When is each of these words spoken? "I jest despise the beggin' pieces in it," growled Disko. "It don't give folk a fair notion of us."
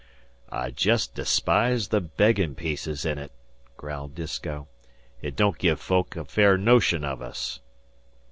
"I 0.49 0.71
jest 0.71 1.13
despise 1.13 1.89
the 1.89 2.01
beggin' 2.01 2.55
pieces 2.55 3.05
in 3.05 3.19
it," 3.19 3.31
growled 3.77 4.15
Disko. 4.15 4.67
"It 5.21 5.35
don't 5.35 5.59
give 5.59 5.79
folk 5.79 6.15
a 6.15 6.25
fair 6.25 6.57
notion 6.57 7.03
of 7.05 7.21
us." 7.21 7.59